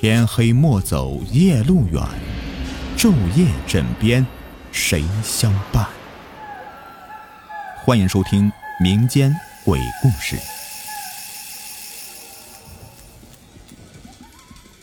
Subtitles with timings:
[0.00, 2.00] 天黑莫走夜路远，
[2.96, 4.24] 昼夜枕边
[4.70, 5.84] 谁相伴？
[7.78, 8.48] 欢迎收听
[8.80, 9.34] 民间
[9.64, 10.36] 鬼故事。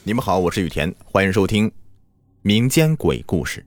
[0.03, 1.71] 你们好，我是雨田，欢迎收听
[2.41, 3.65] 民间鬼故事。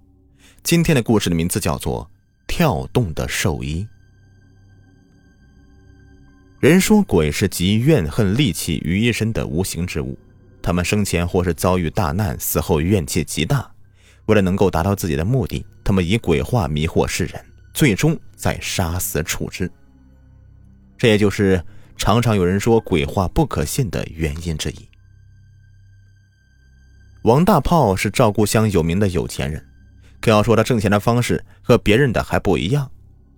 [0.62, 2.04] 今天的故事的名字叫做
[2.46, 3.88] 《跳动的兽医》。
[6.60, 10.18] 人说鬼是集怨恨、戾气于一身的无形之物，
[10.68, 13.66] 他们生前或是遭遇大难，死后怨气极大。
[14.26, 19.72] 为了能够达到自己的目的，他们以鬼话迷惑世人，最终再杀死处置。
[20.98, 21.64] 这也就是
[21.96, 24.86] 常常有人说鬼话不可信的原因之一。
[27.22, 29.66] 王大炮是赵故乡有名的有钱人，
[30.20, 32.90] 可要说他挣钱的方式和别人的还不一样，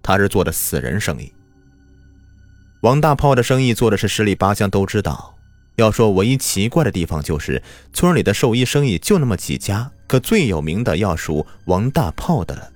[0.03, 1.33] 他是做的死人生意。
[2.81, 5.37] 王大炮的生意做的是十里八乡都知道。
[5.81, 12.71] 要说唯一奇怪的地方，就是村里的兽医生意就那么几家，可最有名的要数王大炮的了。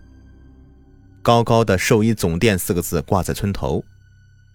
[1.22, 3.84] 高高的“兽医总店”四个字挂在村头，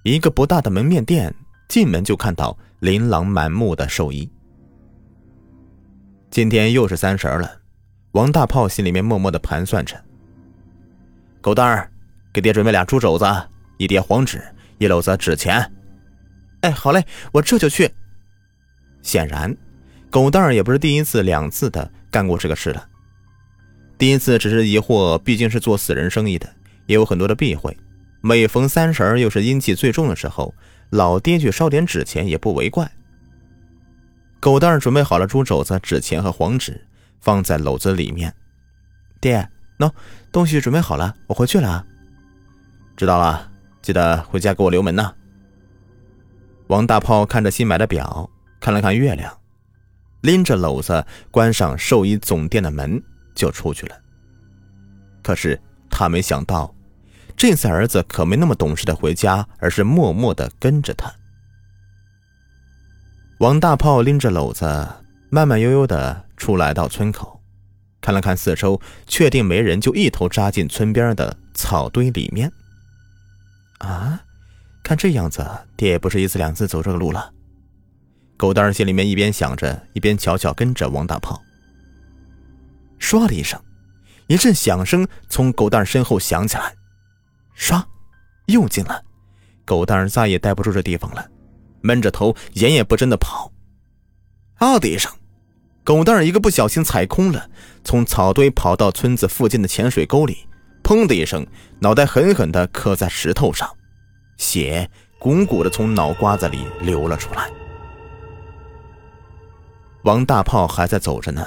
[0.04, 1.34] 一个不大的门面店，
[1.68, 4.30] 进门就看到琳琅满目的兽医。
[6.30, 7.62] 今天又是三十了，
[8.12, 9.96] 王大炮心里面默默的盘算着：
[11.42, 11.92] 狗蛋儿，
[12.32, 13.26] 给爹准备俩猪肘子，
[13.78, 14.42] 一叠黄纸。
[14.80, 15.70] 一篓子纸钱，
[16.62, 17.92] 哎，好嘞，我这就去。
[19.10, 19.58] 显然，
[20.12, 22.88] 狗蛋儿也不是第一次、两次的干过这个事了。
[23.98, 26.48] 第一次只是疑惑，毕竟是做死人生意的，
[26.86, 27.76] 也有很多的避讳。
[28.22, 30.54] 每逢三十儿，又是阴气最重的时候，
[30.92, 32.92] 老爹去烧点纸钱也不为怪。
[34.40, 36.86] 狗蛋儿准备好了猪肘子、纸钱和黄纸，
[37.20, 38.32] 放在篓子里面。
[39.20, 39.50] 爹，
[39.80, 39.92] 喏，
[40.32, 41.84] 东西准备好了，我回去了。
[42.96, 43.50] 知道了。
[43.82, 45.14] 记得回家给我留门呐。
[46.68, 48.30] 王大炮看着新买的表，
[48.70, 49.36] 看了看月亮，
[50.22, 53.02] 拎着篓子关上兽医总店的门
[53.34, 53.98] 就出去了。
[55.24, 55.60] 可是
[55.90, 56.72] 他没想到，
[57.36, 61.12] 这次儿子可没那么懂事的回家，而是默默的跟着他。
[63.40, 64.88] 王大炮拎着篓子，
[65.32, 67.42] 慢慢悠悠的出来到村口，
[68.00, 72.52] 看了看四周，确定没人，就一头扎进村边的草堆里面。
[73.80, 74.22] 啊，
[74.84, 75.44] 看这样子，
[75.76, 77.34] 爹也不是一次两次走这个路了。
[78.40, 81.44] 狗蛋儿心里面一边想着，一边悄悄跟着王大炮。
[82.98, 83.62] 唰的一声，
[84.28, 86.74] 一阵响声从狗蛋儿身后响起来，
[87.58, 87.84] 唰，
[88.46, 89.04] 又进了。
[89.66, 91.30] 狗蛋儿再也待不住这地方了，
[91.82, 93.52] 闷着头，眼也不睁的跑。
[94.56, 95.12] 啊的一声，
[95.84, 97.50] 狗蛋儿一个不小心踩空了，
[97.84, 100.48] 从草堆跑到村子附近的浅水沟里。
[100.82, 101.46] 砰的一声，
[101.80, 103.70] 脑袋狠狠地磕在石头上，
[104.38, 104.90] 血
[105.20, 107.52] 鼓鼓的从脑瓜子里流了出来。
[110.10, 111.46] 王大炮还在走着呢，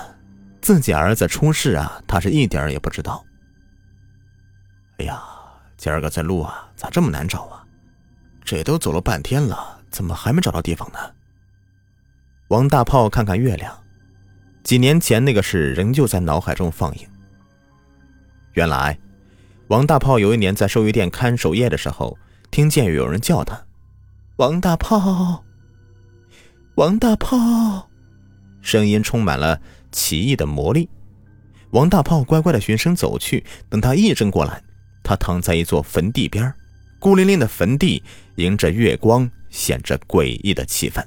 [0.60, 3.24] 自己儿子出事啊，他是一点也不知道。
[4.98, 5.20] 哎呀，
[5.76, 7.66] 今儿个这路啊，咋这么难找啊？
[8.44, 10.98] 这都走了半天了，怎么还没找到地方呢？
[12.50, 13.76] 王大炮看看月亮，
[14.62, 17.08] 几年前那个事仍旧在脑海中放映。
[18.52, 18.96] 原来。
[19.66, 22.16] 王大炮有一年在兽医店看守夜的时候，
[22.52, 23.60] 听见有人叫他
[24.36, 25.42] ：“王大炮，
[26.76, 27.88] 王大炮。”
[28.62, 30.88] 声音充满了奇异的魔力。
[31.72, 34.62] 王大炮乖乖的循声走去，等他一怔过来，
[35.02, 36.52] 他躺在一座坟地边，
[36.98, 38.02] 孤零零的坟地
[38.36, 41.04] 迎着月光，显着诡异的气氛。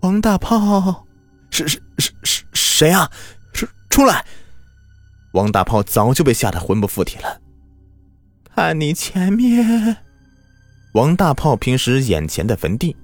[0.00, 1.06] 王大炮，
[1.50, 3.10] 是是是是谁啊？
[3.52, 4.24] 是出来！
[5.32, 7.40] 王大炮早就被吓得魂不附体了。
[8.54, 9.96] 看你前面，
[10.92, 12.94] 王大炮平时眼前的坟地，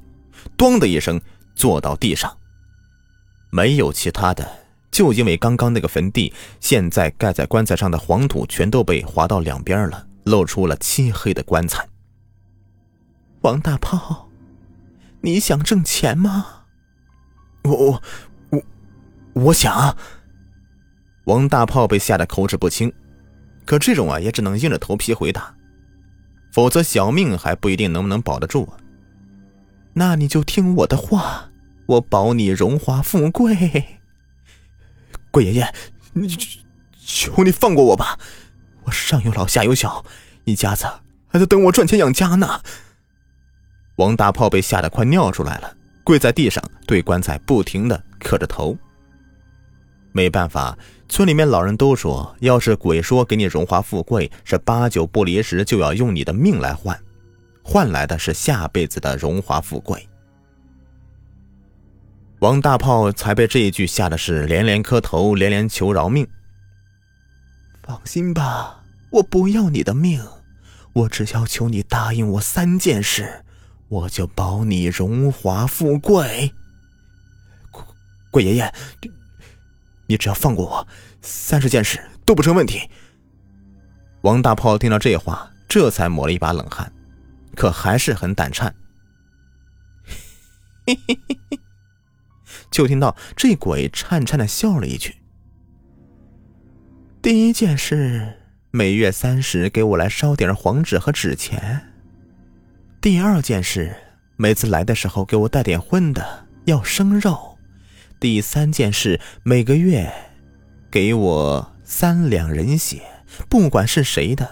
[0.58, 1.18] 咣的一声
[1.58, 2.38] 坐到地上。
[3.50, 4.48] 没有其他的，
[4.92, 11.84] 就因为刚刚那个坟地，现在盖在棺材上的黄土全都被划到两边了，露出了漆黑的棺材。
[13.40, 14.28] 王大炮，
[15.22, 16.46] 你想挣钱吗？
[17.64, 18.02] 我我
[18.50, 18.62] 我，
[19.32, 19.96] 我想。
[21.24, 22.92] 王大炮被吓得口齿不清，
[23.64, 25.54] 可这种啊也只能硬着头皮回答，
[26.52, 28.76] 否则小命还不一定能不能保得住啊。
[29.94, 31.47] 那你就听我的话，
[31.88, 33.98] 我保你荣华富贵。
[35.30, 35.74] 贵爷爷，
[36.12, 36.28] 你
[37.02, 38.18] 求你放过我吧，
[38.84, 40.04] 我上有老下有小，
[40.44, 40.86] 一家子
[41.28, 42.60] 还在等我赚钱养家呢。
[43.96, 48.76] 王大炮被吓得快尿出来了，跪在地上对棺材不停的磕着头。
[50.12, 50.76] 没办法，
[51.08, 56.98] 村里面老人都说，要是鬼说给你荣华富贵，是八九不离十就要用你的命来换，
[57.62, 60.06] 换来的是下辈子的荣华富贵。
[62.40, 66.26] 王大炮才被这一句吓得是连连磕头，连连求饶命。
[67.82, 70.24] 放心吧，我不要你的命，
[70.92, 73.44] 我只要求你答应我三件事，
[73.88, 76.52] 我就保你荣华富贵。
[78.30, 78.72] 鬼爷爷，
[80.06, 80.88] 你只要放过我，
[81.22, 82.88] 三十件事都不成问题。
[84.20, 86.92] 王大炮听到这话，这才抹了一把冷汗，
[87.56, 88.72] 可还是很胆颤。
[90.86, 91.58] 嘿嘿嘿嘿。
[92.78, 95.16] 就听到这鬼颤颤的笑了一句
[97.20, 98.34] ：“第一件事，
[98.70, 101.88] 每月三十给我来烧点黄纸和纸钱。
[103.00, 103.96] 第二件事，
[104.36, 107.58] 每次来的时候给我带点荤的，要生肉。
[108.20, 110.12] 第三件事，每个月
[110.88, 113.02] 给我三两人血，
[113.48, 114.48] 不管是谁的。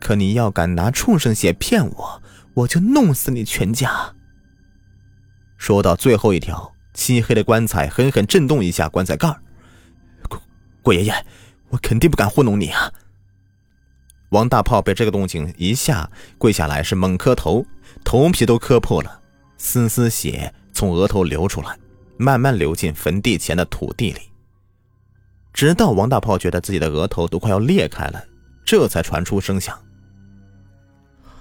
[0.00, 2.22] 可你要敢拿畜生血骗我，
[2.54, 4.16] 我就弄死你全家。”
[5.56, 6.73] 说到最后一条。
[6.94, 9.28] 漆黑的棺材狠狠震动一下棺材盖
[10.28, 10.38] 鬼
[10.80, 11.26] 鬼爷爷，
[11.68, 12.90] 我肯定不敢糊弄你啊！
[14.30, 17.64] 王大炮被这个动静一下跪下来，是猛磕头，
[18.04, 19.20] 头皮都磕破了，
[19.58, 21.78] 丝丝血从额头流出来，
[22.16, 24.20] 慢慢流进坟地前的土地里。
[25.52, 28.24] 直到王大炮觉得自己的额头都快要裂开了，
[28.64, 29.78] 这才传出声响：“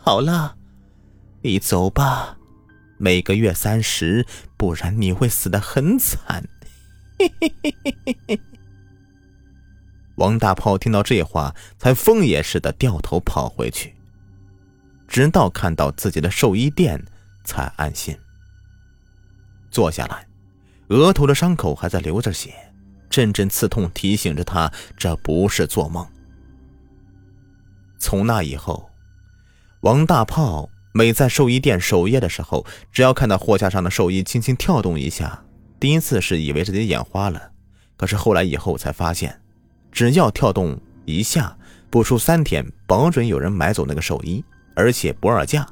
[0.03, 0.55] 好了，
[1.41, 2.37] 你走吧。”
[3.03, 6.47] 每个月三十，不然你会死的很惨。
[10.15, 13.93] 王大炮听到这话，才疯也似的掉头跑回去，
[15.05, 17.03] 直到看到自己的寿衣店，
[17.43, 18.17] 才安心。
[19.69, 20.25] 坐下来，
[20.87, 22.53] 额头的伤口还在流着血，
[23.09, 26.07] 阵阵刺痛提醒着他这不是做梦。
[27.99, 28.89] 从那以后，
[29.81, 30.69] 王大炮。
[30.95, 35.43] 每在寿衣店守夜的时候，只要看到货架上的寿衣轻轻跳动一下，
[35.79, 37.51] 第一次是以为自己眼花了，
[37.97, 39.41] 可是后来以后才发现，
[39.91, 41.57] 只要跳动一下，
[41.89, 44.45] 不出三天，保准有人买走那个寿衣，
[44.75, 45.67] 而且不二价。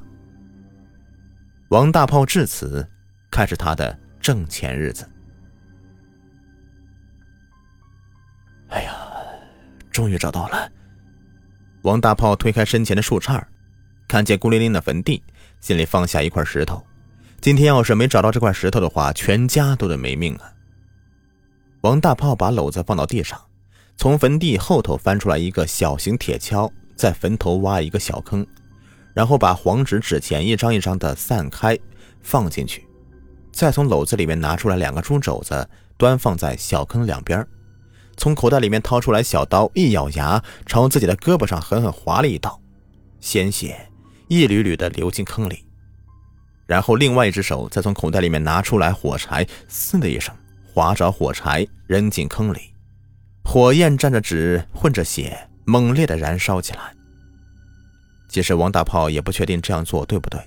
[1.68, 2.86] 王大炮至此
[3.30, 5.08] 开始他的挣钱日子。
[8.70, 8.92] 哎呀，
[9.92, 10.68] 终于找到了！
[11.82, 13.40] 王大炮推开身前的树杈
[14.12, 15.22] 看见孤零零的坟地，
[15.62, 16.84] 心里放下一块石头。
[17.40, 20.52] 今天要是没找到这块石头的话，全家都得没命啊！
[21.80, 23.40] 王大炮把篓子放到地上，
[23.96, 28.46] 从坟地后头翻出来一个小型铁锹，在坟头挖一个小坑，
[29.14, 31.78] 然后把黄纸纸钱一张一张的散开
[32.20, 32.86] 放进去，
[33.50, 35.66] 再从篓子里面拿出来两个猪肘子，
[35.96, 37.42] 端放在小坑两边，
[38.18, 42.60] 从口袋里面掏出来小刀，一咬牙，朝自己的胳膊上狠狠划了一刀，
[43.18, 43.88] 鲜血。
[44.32, 45.62] 一缕缕的流进坑里，
[46.64, 50.34] 然后另外一只手再从口袋里面拿出来火柴，嘶的一声
[50.64, 52.72] 划着火柴扔进坑里，
[53.44, 56.94] 火焰沾着纸混着血，猛烈的燃烧起来。
[58.26, 60.40] 其实王大炮也不确定这样做对不对，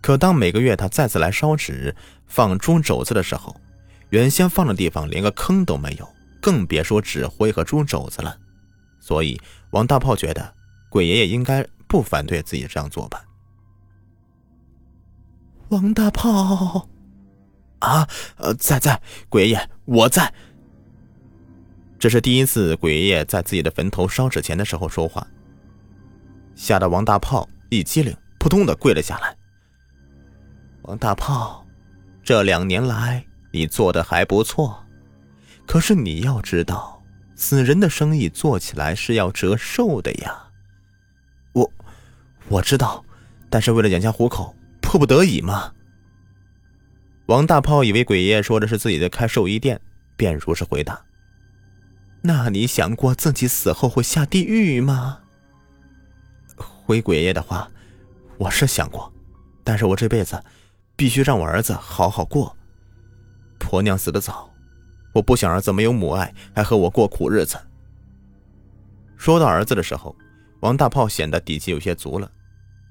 [0.00, 1.92] 可当每个月他再次来烧纸
[2.28, 3.60] 放猪肘子的时候，
[4.10, 6.08] 原先放的地方连个坑都没有，
[6.40, 8.38] 更别说纸灰和猪肘子了。
[9.00, 9.36] 所以
[9.70, 10.54] 王大炮觉得
[10.88, 11.66] 鬼爷爷应该。
[11.94, 13.24] 不反对自己这样做吧，
[15.68, 16.88] 王大炮，
[17.78, 20.34] 啊，呃，在在，鬼爷，我在。
[21.96, 25.24] 这是第一次鬼爷爷在自己的坟头烧纸钱的时候说话，
[26.56, 29.36] 吓得王大炮一激灵，扑通的跪了下来。
[30.82, 31.64] 王大炮，
[32.24, 34.84] 这两年来你做的还不错，
[35.64, 37.00] 可是你要知道，
[37.36, 40.40] 死人的生意做起来是要折寿的呀。
[41.52, 41.72] 我
[42.48, 43.04] 我知道，
[43.48, 45.72] 但是为了养家糊口，迫不得已嘛。
[47.26, 49.80] 王大炮以为鬼爷爷说的是自己的开寿衣店，
[50.14, 51.02] 便如实回答
[52.20, 55.20] ：“那你想过自己死后会下地狱吗？”
[56.56, 57.66] 回鬼爷爷的话，
[58.36, 59.10] 我是想过，
[59.64, 60.38] 但是我这辈子
[60.94, 62.54] 必须让我儿子好好过。
[63.58, 64.52] 婆娘死的早，
[65.14, 67.56] 我不想儿子没有母爱，还和我过苦日子。
[69.16, 70.14] 说到儿子的时候。
[70.64, 72.32] 王大炮显得底气有些足了，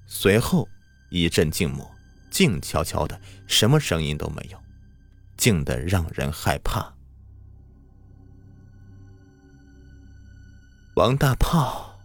[0.06, 0.70] 随后
[1.10, 1.89] 一阵静默，
[2.30, 4.58] 静悄悄的，什么声音都没有，
[5.38, 6.94] 静得让人害怕。
[10.94, 12.00] 王大炮，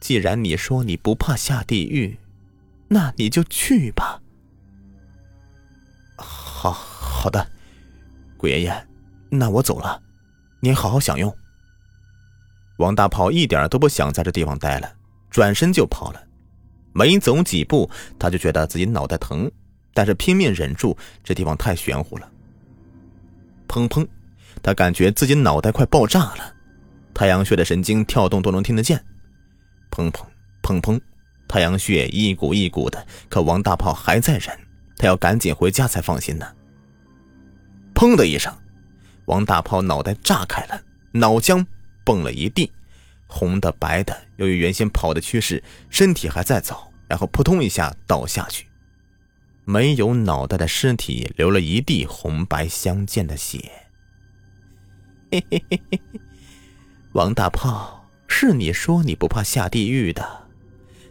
[0.00, 2.18] 既然你说你不怕下地狱，
[2.88, 4.18] 那你就去吧。
[6.16, 7.46] 好好的，
[8.38, 8.88] 鬼爷爷，
[9.28, 10.02] 那我走了，
[10.60, 11.36] 您好好享用。
[12.78, 14.90] 王大炮一点都不想在这地方待了。
[15.32, 16.22] 转身就跑了，
[16.92, 19.50] 没走几步，他就觉得自己脑袋疼，
[19.92, 20.96] 但是拼命忍住。
[21.24, 22.30] 这地方太玄乎了，
[23.66, 24.06] 砰砰，
[24.62, 26.54] 他感觉自己脑袋快爆炸了，
[27.14, 29.02] 太阳穴的神经跳动都能听得见。
[29.90, 30.22] 砰砰
[30.62, 31.00] 砰砰，
[31.48, 34.56] 太阳穴一股一股的，可王大炮还在忍，
[34.98, 36.46] 他要赶紧回家才放心呢。
[37.94, 38.52] 砰的一声，
[39.24, 41.64] 王大炮脑袋炸开了，脑浆
[42.04, 42.70] 蹦了一地，
[43.32, 44.14] 红的白的。
[44.36, 48.66] 由于原先跑的趋势，身体还在走，然后扑通一下倒下去。
[49.64, 53.70] 没有脑袋的尸体流了一地红白相间的血。
[55.32, 56.00] 嘿嘿嘿嘿，
[57.12, 60.48] 王大炮，是你说你不怕下地狱的。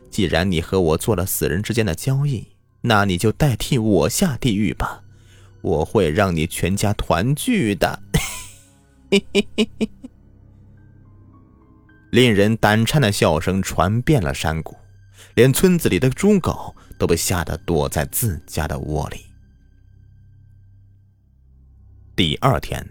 [0.09, 2.49] 既然你和我做了死人之间的交易，
[2.81, 5.01] 那你就代替我下地狱吧。
[5.61, 8.01] 我会让你全家团聚的。
[9.09, 9.89] 嘿嘿嘿嘿，
[12.11, 14.77] 令人胆颤的笑声传遍了山谷，
[15.33, 16.75] 连村子里的猪狗。
[17.01, 19.25] 都被吓得躲在自家的窝里。
[22.15, 22.87] 第二天，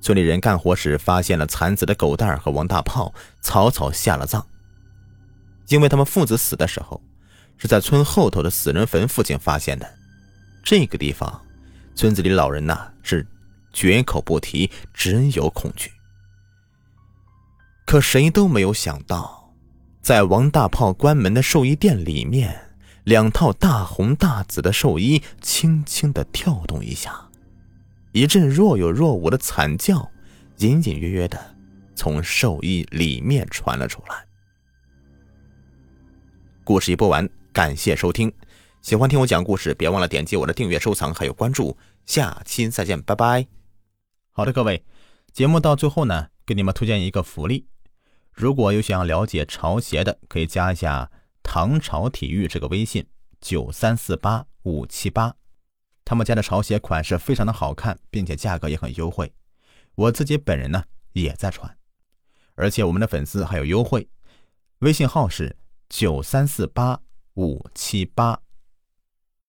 [0.00, 4.42] 村里人干活时发现了惨死的狗蛋儿和王大炮，草草下了葬。
[5.66, 6.98] 因为他们父子死的时候
[7.58, 9.86] 是在村后头的死人坟附近发现的，
[10.64, 11.44] 这个地方，
[11.94, 13.26] 村子里老人呐是
[13.74, 15.92] 绝口不提，只有恐惧。
[17.88, 19.54] 可谁都没有想到，
[20.02, 22.54] 在王大炮关门的寿衣店里面。
[23.04, 27.18] 两套大红大紫的寿衣轻轻的跳动一下，
[28.12, 30.06] 一阵若有若无的惨叫，
[30.58, 31.56] 隐隐约约的
[31.94, 34.22] 从寿衣里面传了出来。
[36.64, 38.30] 故事已播完，感谢收听。
[38.82, 41.74] 喜欢听我讲故事，别忘了点击我的订阅、收藏还有关注。
[42.04, 43.46] 下期再见，拜拜。
[44.32, 44.84] 好的，各位，
[45.32, 47.66] 节目到最后呢，给你们推荐一个福利，
[48.38, 51.10] 如果有想要了解潮鞋的，可以加一下。
[51.42, 53.04] 唐朝体育这个微信
[53.40, 55.34] 九三四八五七八，
[56.04, 59.32] 他们家的潮鞋款式非常的好看，并且价格也很优惠。
[59.94, 61.76] 我自己本人呢也在穿，
[62.54, 64.08] 而且我们的粉丝还有优惠，
[64.80, 65.56] 微信号是
[65.88, 67.00] 九三四八
[67.34, 68.38] 五七八。